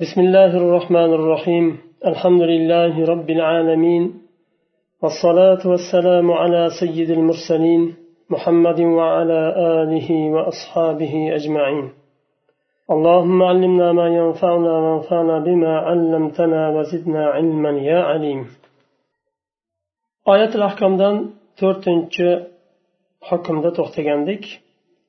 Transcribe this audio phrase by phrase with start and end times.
[0.00, 1.78] بسم الله الرحمن الرحيم.
[2.06, 4.12] الحمد لله رب العالمين.
[5.02, 7.94] والصلاة والسلام على سيد المرسلين
[8.30, 11.86] محمد وعلى آله وأصحابه أجمعين.
[12.90, 18.40] اللهم علمنا ما ينفعنا وانفعنا بما علمتنا وزدنا علما يا عليم.
[20.28, 22.14] آية الأحكام دان تورتنچ
[23.22, 24.44] حكم دا توختگندك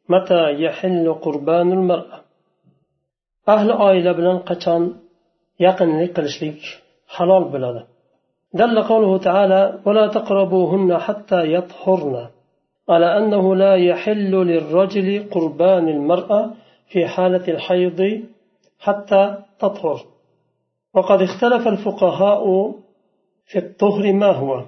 [0.09, 2.24] متى يحل قربان المرأة؟
[3.53, 4.83] Ahli oila bilan qachon
[5.65, 6.59] yaqinlik qilishlik
[7.15, 7.81] halol bo'ladi.
[8.61, 12.15] دل قوله تعالى ولا تقربوهن حتى يطهرن
[12.89, 16.41] على أنه لا يحل للرجل قربان المرأة
[16.87, 17.99] في حالة الحيض
[18.79, 19.99] حتى تطهر
[20.93, 22.43] وقد اختلف الفقهاء
[23.45, 24.63] في الطهر ما هو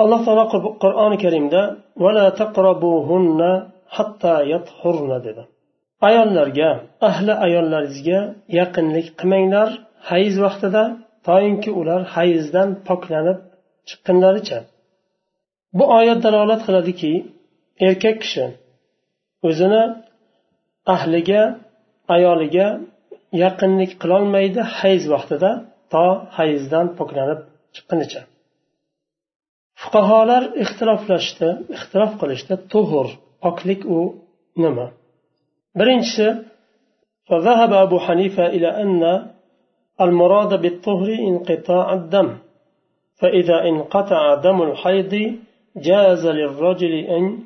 [0.00, 0.42] الله تعالى
[0.84, 3.40] قرآن الكريم ده ولا تقربوهن
[3.88, 5.48] حتى يطهرن ده
[6.08, 6.70] ayollarga
[7.08, 8.20] ahli ayollaringizga
[8.58, 9.68] yaqinlik qilmanglar
[10.10, 10.82] hayz vaqtida
[11.28, 13.38] toinki ular hayzdan poklanib
[13.88, 14.58] chiqqunlaricha
[15.78, 17.12] bu oyat dalolat qiladiki
[17.86, 18.44] erkak kishi
[19.48, 19.82] o'zini
[20.94, 21.42] ahliga
[22.16, 22.68] ayoliga
[23.44, 25.50] yaqinlik qilolmaydi hayz vaqtida
[25.92, 26.04] to
[26.38, 27.40] hayzdan poklanib
[27.76, 28.22] chiqqunicha
[29.82, 32.54] fuqarolar ixtiloflashdi ixtilof qilishdi.
[32.72, 33.08] Tuhur
[33.44, 34.00] poklik u
[34.62, 34.86] nima?
[35.74, 36.54] Birinchisi
[37.24, 39.26] فذهب أبو حنيفة إلى أن
[40.00, 42.36] المراد بالطهر انقطاع الدم
[43.20, 45.36] فإذا انقطع دم الحيض
[45.76, 47.38] جاز للرجل أن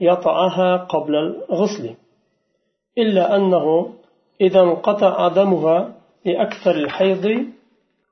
[0.00, 1.94] يطعها قبل الغسل
[2.98, 3.94] إلا أنه
[4.40, 5.94] إذا انقطع دمها
[6.24, 7.46] لأكثر الحيض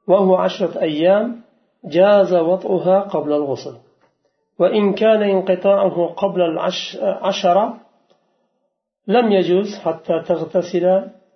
[0.06, 1.40] وهو عشرة أيام
[1.84, 3.76] جاز وطئها قبل الغسل
[4.58, 7.76] وإن كان انقطاعه قبل العشرة
[9.07, 10.85] لم يجوز حتى تغتسل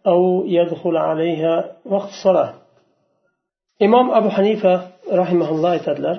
[0.08, 2.54] أو يدخل عليها وقت الصلاة
[3.82, 4.74] إمام أبو حنيفة
[5.22, 6.18] رحمه الله aytadilar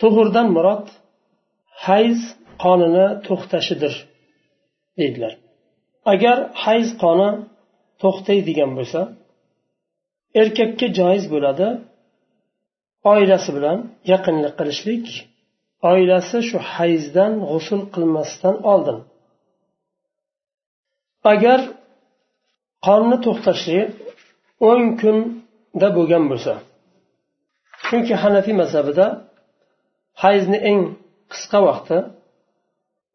[0.00, 0.86] tuhurdan murod
[1.86, 2.18] hayz
[2.62, 3.94] qonini to'xtashidir
[4.98, 5.32] deydilar
[6.12, 7.30] agar hayz qoni
[8.02, 9.00] to'xtaydigan bo'lsa
[10.40, 11.68] erkakka joiz bo'ladi
[13.12, 13.78] oilasi bilan
[14.12, 15.06] yaqinlik qilishlik
[15.92, 18.98] oilasi shu hayzdan g'usul qilmasdan oldin
[21.33, 21.59] agar
[22.87, 23.79] qonni to'xtashi
[24.69, 26.53] o'n kunda bo'lgan bo'lsa
[27.85, 29.05] chunki hanafiy mazhabida
[30.23, 30.81] hayzni eng
[31.31, 31.97] qisqa vaqti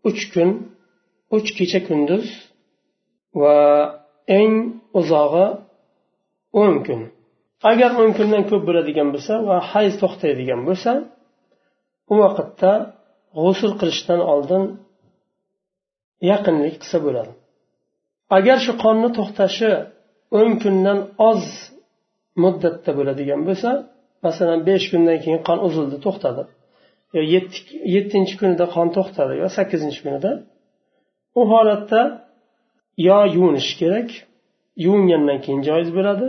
[0.08, 0.50] uch kun
[1.36, 2.26] uch kecha kunduz
[3.40, 3.56] va
[4.40, 4.54] eng
[5.00, 5.46] uzog'i
[6.62, 7.00] o'n kun.
[7.70, 10.92] Agar o'n kundan ko'p bo'ladigan bo'lsa va hayz to'xtaydigan bo'lsa
[12.12, 12.72] u vaqtda
[13.42, 14.62] g'usul qilishdan oldin
[16.30, 17.32] yaqinlik qilsa bo'ladi.
[18.36, 19.70] Agar shu qonni to'xtashi
[20.38, 20.98] o'n kundan
[21.30, 21.42] oz
[22.42, 23.70] muddatda bo'ladigan bo'lsa
[24.26, 26.42] masalan besh kundan keyin qon uzildi to'xtadi.
[27.16, 27.22] Yo
[27.94, 30.30] yettinchi kunida qon to'xtadi yo sakkizinchi kunida.
[31.40, 32.00] U holatda
[33.08, 34.08] yo yuvinish kerak
[34.84, 36.28] yuvingandan keyin joiz bo'ladi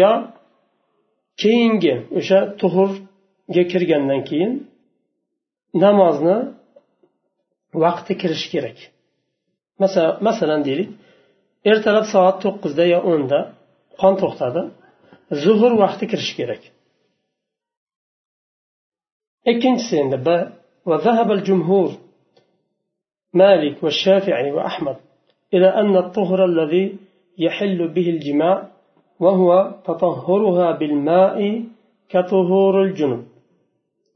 [0.00, 0.12] yo
[1.42, 4.52] keyingi o'sha tuhurga kirgandan keyin
[5.84, 6.38] namozni
[7.84, 8.78] vaqti kirishi kerak.
[10.28, 10.90] Masalan deylik
[11.70, 13.40] ertalab soat to'qqizda yo o'nda
[14.00, 14.62] qon to'xtadi
[15.42, 16.62] zuhur vaqti kirishi kerak.
[19.50, 20.28] Ikkinchisi endi b
[20.86, 21.90] وذهب الجمهور
[23.34, 24.96] مالك والشافعي وأحمد
[25.54, 26.96] إلى أن الطهر الذي
[27.38, 28.68] يحل به الجماع
[29.20, 31.64] وهو تطهرها بالماء
[32.08, 33.24] كطهور الجنب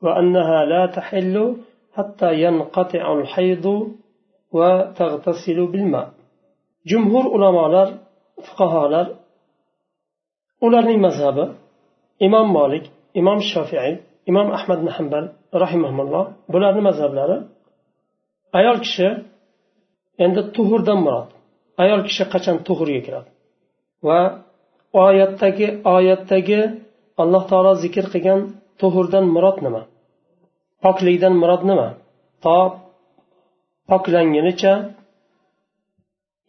[0.02, 1.56] وأنها لا تحل
[1.94, 3.94] حتى ينقطع الحيض
[4.58, 4.70] va
[5.74, 6.02] bilma.
[6.90, 7.88] Jumhur ulamolar
[8.46, 9.06] fuqarolar
[10.66, 11.44] ularning mazhabi
[12.26, 12.84] imom molik
[13.20, 13.92] imom shofiiy
[14.30, 15.24] imom ahmad ibn hambal
[15.62, 17.36] rahimahulloh bularni mazhablari
[18.58, 19.08] ayol kishi
[20.24, 21.28] endi tuhurdan murod.
[21.82, 23.30] Ayol kishi qachon tuhurga kiradi?
[24.06, 24.20] Va
[25.04, 25.66] oyatdagi
[25.96, 26.60] oyatdagi
[27.22, 28.40] alloh taolo zikr qilgan
[28.80, 29.82] tuhurdan murod nima?
[30.84, 31.88] Poklikdan murod nima?
[32.44, 32.56] To
[33.90, 34.72] poklangunicha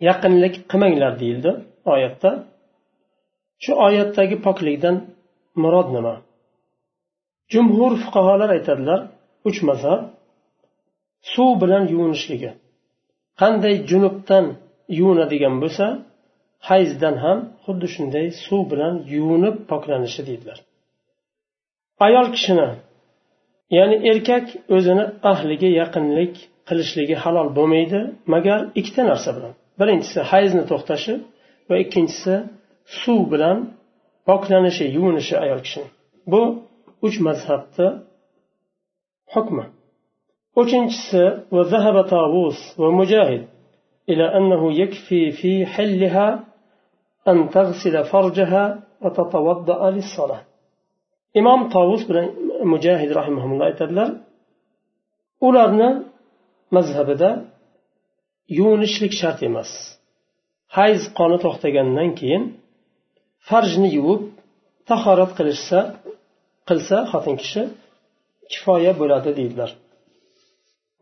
[0.08, 1.52] yaqinlik qilmanglar deyildi
[1.94, 2.32] oyatda.
[3.64, 4.96] Shu oyatdagi poklikdan
[5.62, 6.16] murod nima?
[7.54, 9.00] Jumhur fuqarolar aytadilar
[9.50, 10.02] uch mazhab.
[11.34, 12.52] Suv bilan yuvinishligi.
[13.42, 14.46] Qanday junubdan
[15.00, 15.86] yuvinadigan bo'lsa
[16.70, 20.58] hayzdan ham xuddi shunday suv bilan yuvinib poklanishi deydilar.
[22.06, 22.68] Ayol kishini
[23.77, 24.47] ya'ni erkak
[24.77, 26.35] o'zini ahliga yaqinlik
[26.69, 28.01] qilishligi halol bo'lmaydi
[28.35, 31.15] magar ikkita narsa bilan birinchisi hayzni to'xtashi
[31.69, 32.35] va ikkinchisi
[33.01, 33.57] suv bilan
[34.29, 35.89] poklanishi yuvinishi ayol kishini
[36.33, 36.43] bu
[37.07, 37.89] uch mazhabni
[39.35, 39.65] hukmi
[40.63, 41.23] uchinchisi
[41.57, 43.43] وذهب طاووس ومجاهد
[44.11, 46.29] إلى أنه يكفي في حلها
[47.31, 48.65] أن تغسل فرجها
[49.03, 50.43] وتتوضأ للصلاة
[51.41, 52.27] imom tovus bilan
[52.73, 54.09] mujahid rahimaulloh aytadilar
[55.49, 55.91] ularni
[56.77, 57.31] mazhabida
[58.59, 59.71] yuvinishlik shart emas
[60.77, 62.43] hayz qoni to'xtagandan keyin
[63.49, 64.23] farjni yuvib
[64.91, 65.81] tahorat qilishsa
[66.69, 67.63] qilsa xotin kishi
[68.53, 69.73] kifoya bo'ladi deydilar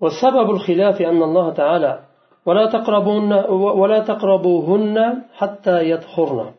[0.03, 1.93] وسبب الخلاف أن الله تعالى
[2.47, 3.33] ولا تقربون
[3.81, 4.97] ولا تقربوهن
[5.39, 6.51] حتى يطهرن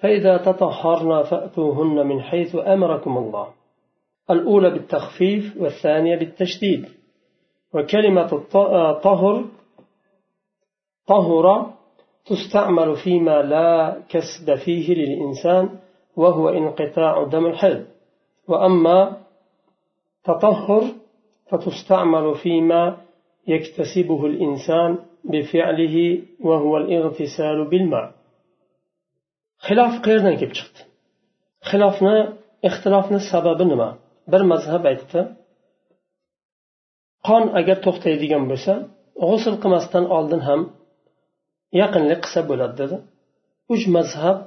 [0.00, 3.46] فإذا تطهرن فأتوهن من حيث أمركم الله
[4.31, 6.85] الأولى بالتخفيف والثانية بالتشديد.
[7.73, 9.45] وكلمة الطهر
[11.07, 11.73] طهر
[12.25, 15.69] تستعمل فيما لا كسب فيه للإنسان
[16.15, 17.85] وهو انقطاع دم الحيض.
[18.47, 19.17] وأما
[20.23, 20.83] تطهر
[21.49, 22.97] فتستعمل فيما
[23.47, 28.23] يكتسبه الإنسان بفعله وهو الاغتسال بالماء.
[30.05, 30.81] qayerdan kelib chiqdi
[31.69, 32.17] xilofni
[32.67, 33.89] ixtilofni sababi nima
[34.31, 35.19] bir mazhab aytdi.
[37.27, 38.73] Qon agar to'xtaydigan bo'lsa
[39.23, 40.61] g'usul qilmasdan oldin ham
[41.81, 42.95] yaqinlik qilsa bo'ladi dedi.
[43.73, 44.37] Uch mazhab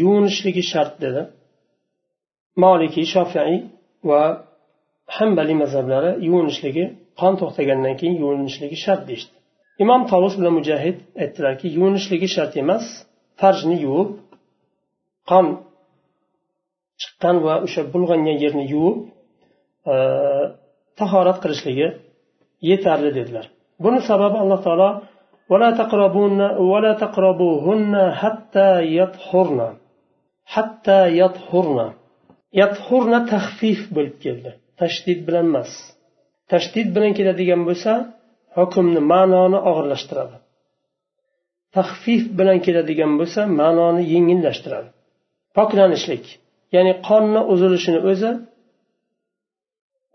[0.00, 1.22] yuvinishligi shart dedi.
[2.62, 3.58] Molikiy shofiiy
[4.10, 4.22] va
[5.16, 6.84] hambaliy mazhablari yuvinishligi
[7.20, 9.34] qon to'xtagandan keyin yuvinishligi shart deyishdi.
[9.84, 12.84] Imom tovus bilan mujahid aytdilarki yuvinishligi shart emas
[13.40, 14.10] farjni yuvib
[15.30, 15.46] qon
[17.01, 18.97] chiqqan va o'sha bulg'angan yerni yuvib
[20.99, 21.87] tahorat qilishligi
[22.69, 23.45] yetarli dedilar
[23.83, 24.89] buni sababi alloh taolo
[25.53, 26.41] ولا تقربون
[26.71, 28.69] ولا تقربوهن حتى
[28.99, 29.59] يطهرن
[30.53, 31.79] حتى يطهرن
[32.61, 34.51] يطهرن تخفيف bo'lib keldi
[34.81, 35.71] tashdid bilan emas
[36.51, 37.91] tashdid bilan keladigan bo'lsa
[38.57, 40.37] hukmni ma'noni og'irlashtiradi
[41.77, 44.89] taxfif bilan keladigan bo'lsa ma'noni yengillashtiradi
[45.57, 46.25] poklanishlik
[46.74, 48.30] Ya'ni qonni uzilishini o'zi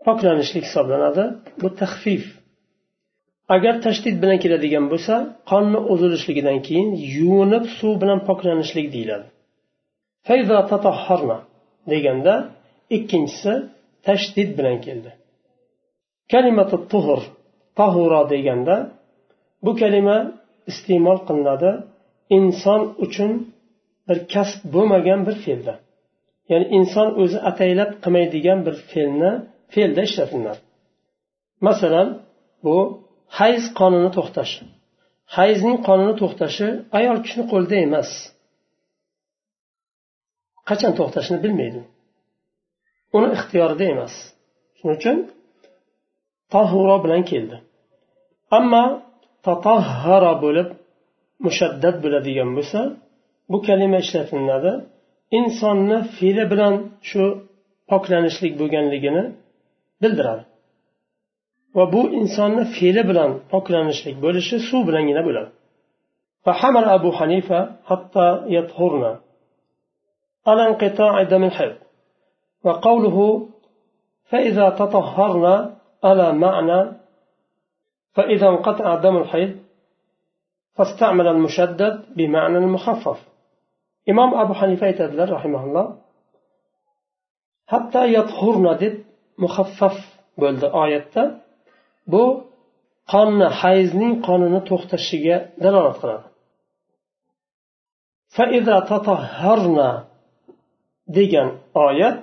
[0.06, 1.24] poklanishlik hisoblanadi.
[1.60, 2.24] Bu taxfif.
[3.54, 5.14] Agar tashdid bilan keladigan bo'lsa
[5.50, 9.26] qonni uzilishligidan keyin yuvinib suv bilan poklanishlik deyiladi.
[11.92, 12.34] Deganda
[12.96, 13.52] ikkinchisi
[14.06, 15.10] tashdid bilan keldi.
[16.32, 17.20] Kalimatu tuhur
[17.78, 18.76] tahuro deganda
[19.64, 20.18] bu kalima
[20.70, 21.70] iste'mol qilinadi
[22.36, 23.30] inson uchun
[24.08, 25.74] bir kasb bo'lmagan bir fe'lda.
[26.50, 29.32] Ya'ni inson o'zi ataylab qilmaydigan bir fe'lni
[29.74, 30.60] fe'lda ishlatiladi
[31.66, 32.08] masalan
[32.64, 32.76] bu
[33.38, 34.54] hayz qonini to'xtash.
[35.36, 36.68] Hayzning qonini to'xtashi
[36.98, 38.10] ayol kishini qo'lida emas.
[40.68, 41.80] Qachon to'xtashini bilmaydi.
[43.16, 44.14] Uni ixtiyorida emas.
[44.78, 45.16] Shuning uchun
[46.54, 47.56] tahuro bilan keldi.
[48.58, 48.84] Ammo
[49.46, 50.68] tatahhara bo'lib
[51.46, 52.80] mushaddad bo'ladigan bo'lsa
[53.50, 54.72] bu kalima ishlatilinadi
[55.38, 56.74] insonni fe'li bilan
[57.08, 57.22] shu
[57.90, 59.24] poklanishlik bo'lganligini
[60.02, 60.44] bildiradi
[61.76, 65.50] va bu insonni fe'li bilan poklanishlik bo'lishi suv bilangina bo'ladi
[66.44, 69.04] فحمل أبو حنيفة حتى يطهرن
[70.46, 71.76] على انقطاع دم الحيض
[72.64, 73.48] وقوله
[74.30, 76.80] فإذا تطهرن على معنى
[78.12, 79.56] فإذا انقطع دم الحيض
[80.76, 83.29] فاستعمل المشدد بمعنى المخفف
[84.10, 85.86] imom abu hanifa aytadilar rahimaulloh
[87.72, 88.94] hatto yathurna deb
[89.42, 89.96] muhaffaf
[90.42, 91.22] bo'ldi oyatda.
[92.12, 92.24] Bu
[93.12, 96.26] qonni hayzning qonini to'xtashiga dalolat qiladi.
[98.36, 99.90] Faida tatahharna
[101.16, 101.48] degan
[101.88, 102.18] oyat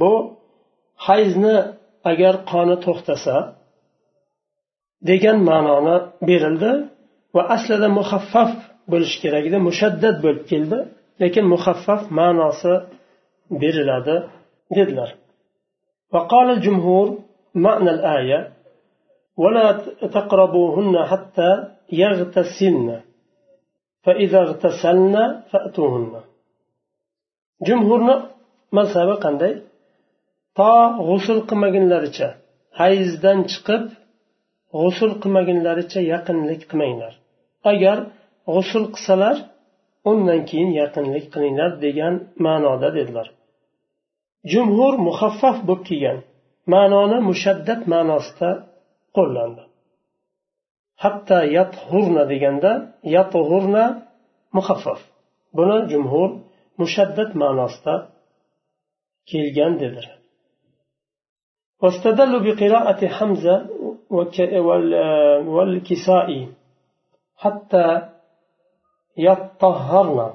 [0.00, 0.12] bu
[1.06, 1.56] hayzni
[2.10, 3.36] agar qoni to'xtasa
[5.10, 5.96] degan ma'noni
[6.28, 6.72] berildi
[7.34, 8.52] va aslida muhaffaf
[8.92, 10.78] bo'lishi kerak edi mushaddad bo'lib keldi.
[11.21, 12.73] lekin muhaffaf ma'nosi
[13.61, 14.15] beriladi
[14.77, 15.11] dedilar
[16.13, 17.07] وقال الجمهور
[17.65, 18.39] معنى الآية
[19.41, 19.67] ولا
[20.17, 21.49] تقربوهن حتى
[22.01, 22.87] يغتسلن
[24.05, 25.15] فإذا اغتسلن
[25.51, 26.13] فأتوهن
[27.67, 28.15] جمهورنا
[28.77, 29.53] mazhabi qanday
[30.57, 30.71] to
[31.07, 32.27] g'usul qilmagunlaricha
[32.79, 33.83] hayzdan chiqib
[34.81, 37.13] g'usul qilmagunlaricha yaqinlik qilmanglar
[37.71, 37.97] agar
[38.53, 39.35] g'usul qilsalar
[40.11, 42.13] undan keyin yaqinlik qilinglar degan
[42.45, 43.27] ma'noda dedilar
[44.51, 46.17] jumhur muhaffaf bo'lib kelgan
[46.73, 48.49] ma'noni mushaddad ma'nosida
[49.17, 49.63] qo'llandi
[51.03, 52.71] hatto yathurna deganda
[53.15, 53.85] yathurna
[54.57, 55.01] muhaffaf
[55.57, 56.29] buni jumhur
[56.81, 57.93] mushaddad ma'nosida
[59.31, 60.19] kelgan dedilar
[61.83, 63.55] واستدلوا بقراءة حمزة
[65.55, 66.41] والكسائي
[67.43, 67.85] حتى
[69.17, 70.33] يطهرن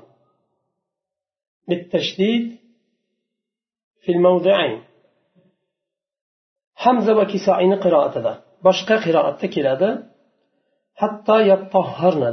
[1.68, 2.46] بالتشديد
[4.02, 4.80] في الموضعين
[6.84, 8.32] hamza va kisoini qiroatida
[8.66, 9.90] boshqa qiroatda keladi
[11.00, 12.30] hatto yattahharna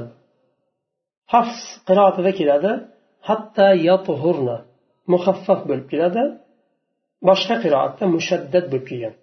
[1.34, 2.72] hafs qiroatida keladi
[3.27, 4.58] hatto yatuhurna
[5.13, 6.24] muhaffaf bo'lib keladi
[7.29, 9.15] boshqa qiroatda mushaddad bo'lib kelgan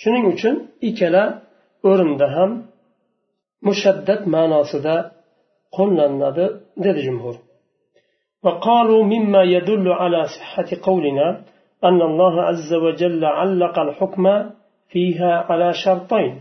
[0.00, 0.54] shuning uchun
[0.88, 1.24] ikkala
[1.90, 2.50] o'rinda ham
[3.68, 4.94] mushaddad ma'nosida
[5.77, 6.45] qo'llanadi
[6.85, 7.35] dedi jumhur
[8.45, 11.27] وقالوا مما يدل على صحة قولنا
[11.83, 14.25] أن الله عز وجل علق الحكم
[14.91, 16.33] فيها على شرطين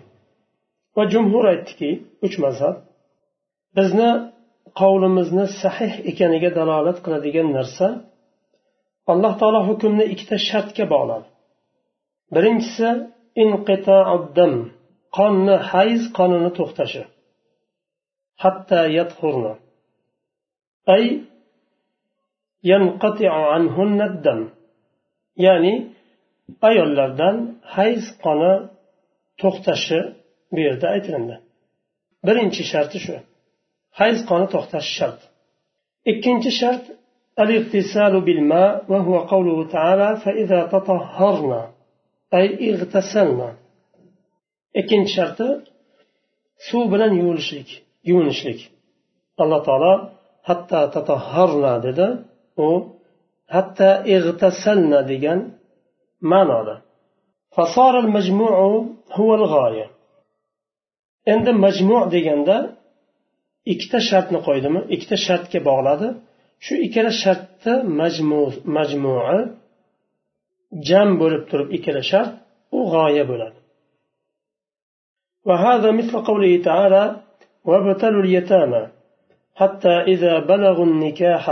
[0.97, 1.91] وجمهور aytdiki
[2.27, 2.77] uch mazhab
[3.77, 4.11] bizni
[4.81, 7.87] qavlimizni sahih ekaniga dalolat qiladigan narsa
[9.13, 11.27] alloh taolo hukmni ikkita shartga bog'ladi
[12.35, 12.89] birinchisi
[15.17, 17.03] qonni hayz qonini to'xtashi
[18.44, 19.54] hatto yadhurna
[20.96, 21.06] ay
[22.72, 24.40] yanqati'u anhunna dam
[25.46, 25.74] ya'ni
[26.70, 27.36] ayollardan
[27.76, 28.54] hayz qoni
[29.42, 30.00] to'xtashi
[30.54, 31.36] bu yerda aytilindi
[32.28, 33.16] birinchi sharti shu
[34.00, 35.20] hayz qoni to'xtashi shart
[36.12, 36.86] ikkinchi shart
[37.44, 41.62] الاغتسال بالماء وهو قوله تعالى فإذا تطهرنا
[42.34, 43.50] أي اغتسلنا
[44.80, 45.48] ikkinchi sharti
[46.68, 47.70] suv bilan yuvilishlik
[48.10, 48.60] yuvinishlik
[49.44, 49.94] alloh taolo
[50.50, 52.08] hatta tatahharna dedi
[52.66, 52.70] u
[53.56, 55.40] hatta ig'tasalna degan
[56.32, 56.76] ma'noda
[57.58, 58.56] فصار المجموع
[59.18, 59.88] هو الغاية
[61.34, 62.58] endi majmu deganda
[63.74, 66.08] ikkita shartni qo'ydimi ikkita shartga bog'ladi
[66.66, 68.42] shu ikkala shartni majmu
[68.78, 69.40] majmui
[70.90, 72.32] jam bo'lib turib ikkala shart
[72.78, 73.60] u g'oya bo'ladi
[75.50, 77.04] وهذا مثل قوله تعالى
[77.68, 78.84] وابتلوا اليتامى
[79.56, 81.46] حتى إذا بلغوا النكاح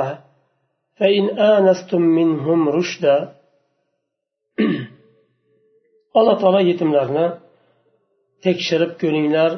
[0.97, 3.17] فإن آنستم منهم رشدا
[6.19, 7.25] alloh taolo yetimlarni
[8.45, 9.51] tekshirib ko'ringlar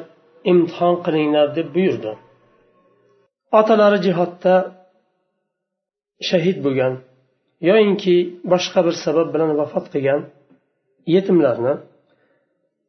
[0.50, 2.12] imtihon qilinglar deb buyurdi
[3.60, 4.54] otalari jihodda
[6.28, 6.94] shahid bo'lgan
[7.68, 8.16] yoyinki
[8.52, 10.20] boshqa bir sabab bilan vafot qilgan
[11.14, 11.74] yetimlarni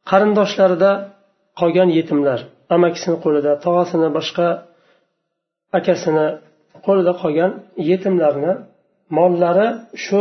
[0.09, 0.91] qarindoshlarida
[1.59, 2.39] qolgan yetimlar
[2.74, 4.46] amakisini qo'lida tog'asini boshqa
[5.78, 6.26] akasini
[6.86, 7.50] qo'lida qolgan
[7.90, 8.52] yetimlarni
[9.18, 9.68] mollari
[10.04, 10.20] shu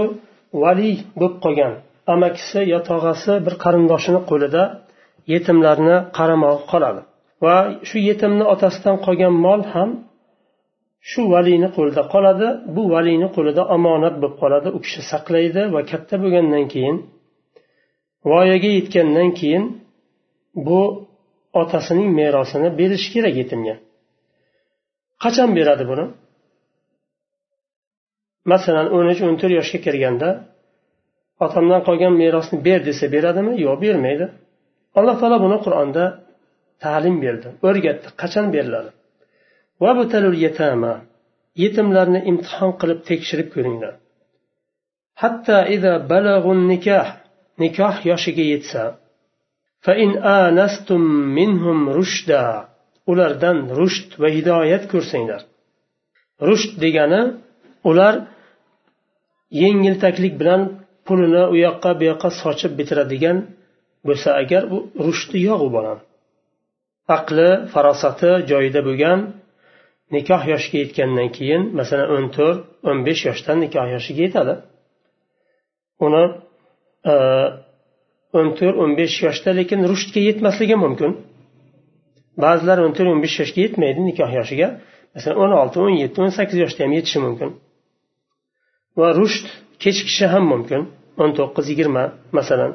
[0.63, 1.73] valiy bo'lib qolgan.
[2.13, 4.63] Amakisi yo tog'asi bir qarindoshini qo'lida
[5.33, 7.01] yetimlarni qaramog'i qoladi.
[7.43, 7.55] Va
[7.89, 9.89] shu yetimni otasidan qolgan mol ham
[11.09, 12.47] shu valiyni qo'lida qoladi.
[12.75, 14.67] Bu valiyni qo'lida omonat bo'lib qoladi.
[14.77, 16.97] U kishi saqlaydi va katta bo'lgandan keyin
[18.31, 19.63] voyaga yetgandan keyin
[20.67, 20.81] bu
[21.61, 23.75] otasining merosini berish kerak yetimga.
[25.23, 26.05] Qachon beradi buni?
[28.51, 30.29] Masalan o'n uch o'n to'rt yoshga kirganda
[31.45, 33.53] otamdan qolgan merosni ber desa beradimi?
[33.65, 34.25] Yo'q bermaydi.
[34.97, 36.03] Alloh taolo buni qur'onda
[36.83, 38.07] ta'lim berdi o'rgatdi.
[38.21, 38.89] Qachon beriladi?
[41.63, 43.93] Yetimlarni imtihon qilib tekshirib ko'ringlar.
[45.21, 45.57] Hatto
[46.71, 47.07] nikoh
[47.61, 48.81] nikoh yoshiga yetsa
[53.11, 55.41] ulardan rusht va hidoyat ko'rsanglar.
[56.47, 57.21] Rusht degani
[57.89, 58.13] ular
[59.61, 60.61] yengiltaklik bilan
[61.05, 63.37] pulini u yoqqa bu yoqqa sochib bitiradigan
[64.07, 66.03] bo'lsa agar u rushdi yo'q u bolani
[67.17, 69.19] aqli farosati joyida bo'lgan
[70.15, 72.59] nikoh yoshiga yetgandan keyin masalan o'n to'rt
[72.89, 74.53] o'n besh yoshdan nikoh yoshiga yetadi.
[76.05, 76.23] Uni
[77.11, 77.13] e,
[78.37, 81.11] o'n to'rt o'n besh yoshda lekin rushdga yetmasligi mumkin.
[82.43, 84.67] Ba'zilar o'n to'rt o'n besh yoshga yetmaydi nikoh yoshiga.
[85.15, 87.49] Masalan o'n olti o'n yetti o'n sakkiz yoshda ham yetishi mumkin.
[88.99, 89.45] Va rushd
[89.83, 90.81] kechikishi ham mumkin
[91.21, 92.03] o'n to'qqiz yigirma
[92.37, 92.71] masalan.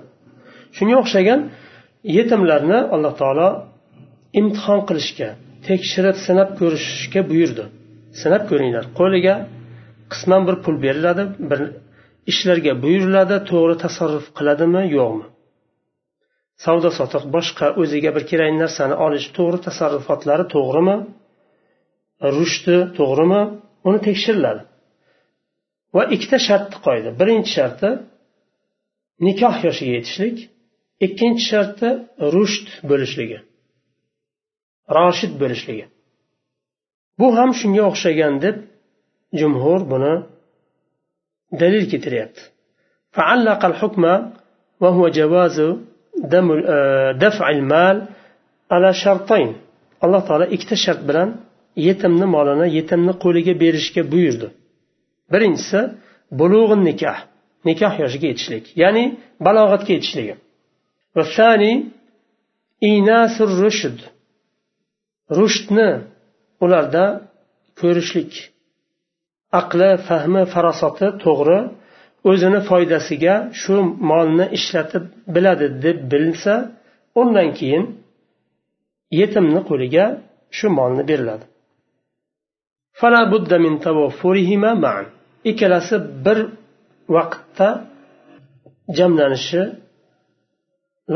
[0.76, 1.40] Shunga o'xshagan
[2.16, 3.48] yetimlarni alloh taolo
[4.40, 5.28] imtihon qilishga
[5.68, 7.64] tekshirib sinab ko'rishga buyurdi.
[8.20, 9.34] Sinab ko'ringlar qo'liga
[10.12, 11.60] qisman bir pul beriladi bir
[12.30, 15.24] ishlarga buyuriladi to'g'ri tasarruf qiladimi yo'qmi?
[16.64, 20.96] Savdo sotiq boshqa o'ziga bir kerakli narsani olish to'g'ri tasarrufotlari to'g'rimi?
[22.36, 23.42] Rushdi to'g'rimi?
[23.88, 24.62] Uni tekshiriladi
[25.96, 27.10] va ikkita shartni qo'ydi.
[27.20, 27.90] Birinchi sharti
[29.26, 30.36] nikoh yoshiga yetishlik.
[31.06, 31.88] Ikkinchi sharti
[32.34, 33.38] rushd bo'lishligi.
[34.96, 35.86] Roshid bo'lishligi.
[37.18, 38.56] Bu ham shunga o'xshagan deb
[39.40, 40.14] jumhur buni
[41.60, 42.42] dalil keltiryapti.
[46.24, 46.78] E,
[47.22, 47.96] daf'il mal
[48.74, 49.50] ala shartayn.
[50.04, 51.28] Alloh taolo ikkita shart bilan
[51.86, 54.48] yetimni molini yetimni qo'liga berishga buyurdi.
[55.32, 55.80] Birinchisi
[56.40, 57.18] bulug'in nikoh
[57.68, 59.04] nikoh yoshiga yetishlik ya'ni
[59.46, 60.34] balog'atga yetishligi.
[62.92, 63.98] Inasur rushd
[65.38, 65.90] rushdni
[66.64, 67.04] ularda
[67.80, 68.32] ko'rishlik
[69.60, 71.58] aqli fahmi farosati to'g'ri
[72.30, 73.74] o'zini foydasiga shu
[74.10, 75.04] molni ishlatib
[75.34, 76.54] biladi deb bilsa
[77.20, 77.84] undan keyin
[79.20, 80.04] yetimni qo'liga
[80.56, 81.44] shu molni beriladi.
[85.50, 86.38] Ikkalasi bir
[87.16, 87.68] vaqtda
[88.98, 89.62] jamlanishi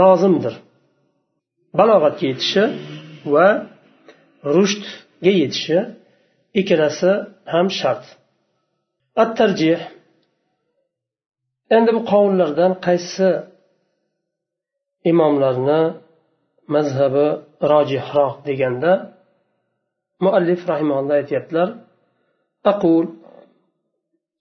[0.01, 0.55] lozimdir.
[1.79, 2.65] Balog'atga yetishi
[3.35, 3.49] va
[4.57, 5.79] rushdga yetishi
[6.61, 7.11] ikkalasi
[7.53, 8.05] ham shart.
[9.23, 9.79] At tarjih
[11.77, 13.31] endi bu qovullardan qaysi
[15.11, 15.83] imomlarni
[16.75, 17.27] mazhabi
[17.73, 18.93] rojihroq deganda
[20.25, 21.69] muallif rahimalloh aytyaptilar.
[22.73, 23.05] Aqul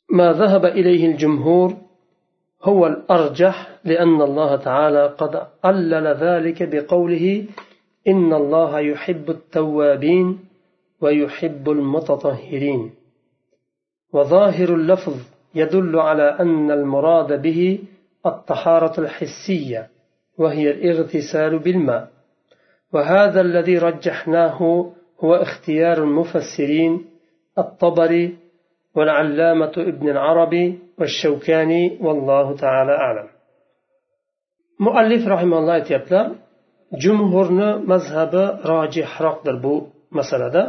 [0.10, 1.70] ما ذهب إليه الجمهور
[2.64, 7.46] هو الأرجح لأن الله تعالى قد علل ذلك بقوله
[8.08, 10.40] إن الله يحب التوابين
[11.02, 12.92] ويحب المتطهرين
[14.14, 15.18] وظاهر اللفظ
[15.56, 17.80] يدل على أن المراد به
[18.26, 19.90] الطهارة الحسية
[20.38, 22.08] وهي الاغتسال بالماء.
[22.94, 24.92] وهذا الذي رجحناه
[25.24, 27.06] هو اختيار المفسرين
[27.58, 28.38] الطبري
[28.96, 33.28] والعلامة ابن العربي والشوكاني والله تعالى أعلم.
[34.80, 36.32] مؤلف رحمه الله aytyaptilar
[37.04, 39.74] jumhurni mazhabi rojihroqdir bu
[40.18, 40.64] masalada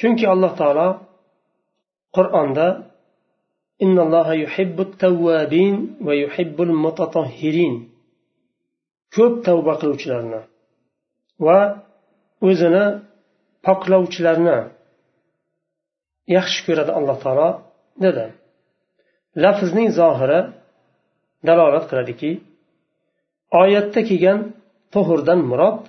[0.00, 0.88] chunki alloh taolo
[2.16, 2.66] qur'onda
[9.14, 10.40] ko'p tavba qiluvchilarni
[11.46, 11.58] va
[12.48, 12.84] o'zini
[13.66, 14.58] poklovchilarni
[16.36, 17.48] yaxshi ko'radi alloh taolo
[18.04, 18.26] dedi.
[19.42, 20.40] Lafzning zohiri
[21.48, 22.30] dalolat qiladiki
[23.62, 24.38] oyatda kelgan
[24.92, 25.82] tuhurdan murod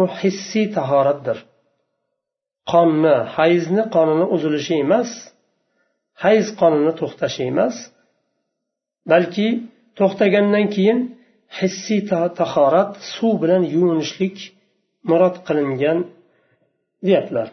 [0.00, 1.38] u hissiy tahoratdir.
[2.72, 5.10] Qonni hayzni qonini uzilishi emas
[6.24, 7.76] hayz qonini to'xtashi emas
[9.12, 9.48] balki
[9.98, 10.98] to'xtagandan keyin
[11.58, 12.00] hissiy
[12.40, 14.36] tahorat suv bilan yuvinishlik
[15.10, 15.98] murod qilingan
[17.06, 17.48] deyaptilar.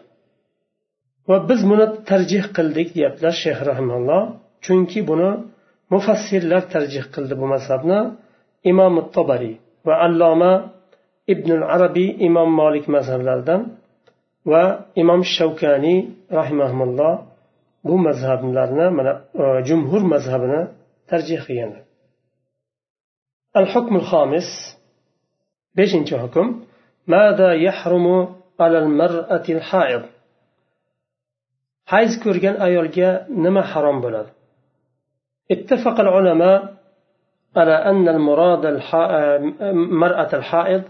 [1.28, 4.22] Va biz buni tarjih qildik deyaptilar shayx rahimalloh
[4.64, 5.30] chunki buni
[5.92, 8.00] mufassirlar tarjih qildi bu mazhabni
[8.70, 9.54] imom tobariy
[9.86, 10.52] va alloma
[11.32, 13.60] ibn arabiy imom molik mazhablaridan
[14.52, 14.64] va
[15.02, 15.98] imom shavkaniy
[16.38, 17.14] rahimahulloh
[17.84, 19.12] bu mazhablarni mana
[19.68, 20.60] jumhur mazhabini
[21.10, 21.82] tarjih qilganlar.
[23.56, 24.48] الحكم الخامس
[25.76, 26.46] بيشنش حكم
[27.06, 28.06] ماذا يحرم
[28.60, 30.02] على المرأة الحائض
[31.86, 34.26] حيز كورجان أيولجا نما حرام بلد
[35.50, 36.74] اتفق العلماء
[37.56, 38.66] على أن المراد
[40.04, 40.82] مرأة الحائض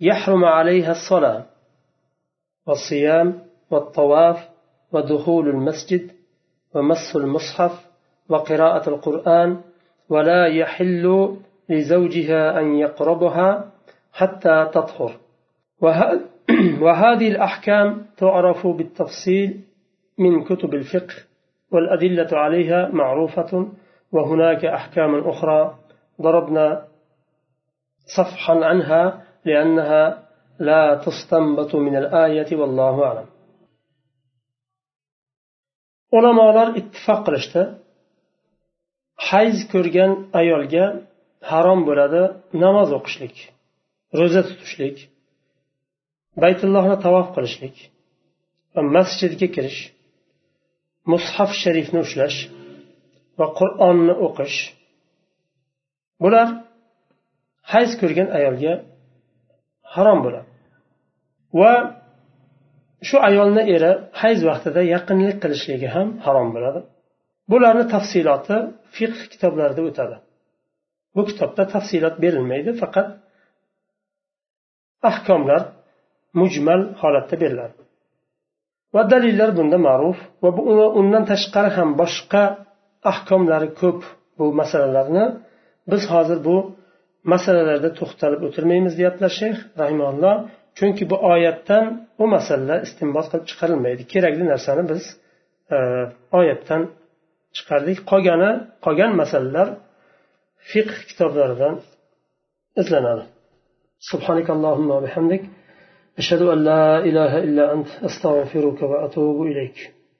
[0.00, 1.44] يحرم عليها الصلاة
[2.66, 4.48] والصيام والطواف
[4.92, 6.10] ودخول المسجد
[6.74, 7.88] ومس المصحف
[8.28, 9.60] وقراءة القرآن
[10.08, 11.36] ولا يحل
[11.68, 13.72] لزوجها أن يقربها
[14.12, 15.16] حتى تطهر.
[16.82, 19.60] وهذه الأحكام تعرف بالتفصيل
[20.18, 21.14] من كتب الفقه
[21.72, 23.68] والأدلة عليها معروفة
[24.12, 25.74] وهناك أحكام أخرى
[26.22, 26.84] ضربنا
[28.16, 30.22] صفحا عنها لأنها
[30.58, 33.26] لا تستنبط من الآية والله أعلم.
[36.16, 37.62] Ulamolar ittifoq qilishdi.
[39.28, 40.84] Hayz ko'rgan ayolga
[41.50, 42.22] harom bo'ladi
[42.62, 43.36] namoz o'qishlik
[44.18, 44.96] ro'za tutishlik
[46.42, 47.76] baytullohni tavof qilishlik
[48.74, 49.80] va masjidga kirish
[51.12, 52.38] mushaf sharifni ushlash
[53.38, 54.58] va qur'onni o'qish.
[56.22, 56.48] Bular
[57.72, 58.72] hayz ko'rgan ayolga
[59.94, 60.48] harom bo'ladi.
[61.60, 61.72] Va
[63.06, 66.80] shu ayolni eri hayz vaqtida yaqinlik qilishligi ham harom bo'ladi.
[67.50, 68.56] Bularni tafsiloti
[68.96, 70.16] fiqh kitoblarida o'tadi.
[71.14, 73.08] Bu kitobda tafsilot berilmaydi faqat
[75.10, 75.62] ahkomlar
[76.40, 77.78] mujmal holatda beriladi.
[78.94, 80.50] Va dalillar bunda ma'ruf va
[81.00, 82.42] undan tashqari ham boshqa
[83.12, 84.00] ahkomlari ko'p
[84.38, 85.24] bu masalalarni
[85.90, 86.56] biz hozir bu
[87.32, 90.36] masalalarda to'xtalib o'tirmaymiz deyaptilar shayx rahimalloh
[90.77, 91.85] chunki bu oyatdan
[92.19, 95.03] bu masalalar istinbot qilib chiqarilmaydi kerakli narsani biz
[95.75, 95.77] e,
[96.39, 96.81] oyatdan
[97.55, 98.51] chiqardik qolgani
[98.85, 99.67] qolgan masalalar
[100.71, 101.75] fiqh kitoblaridan
[102.81, 103.25] izlanadi
[104.11, 105.43] سبحانك اللهم وبحمدك
[106.21, 109.77] أشهد أن لا إله إلا أنت أستغفرك وأتوب إليك